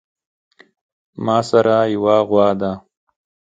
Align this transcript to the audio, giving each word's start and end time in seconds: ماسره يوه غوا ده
ماسره 1.25 1.77
يوه 1.93 2.15
غوا 2.29 2.47
ده 2.59 2.71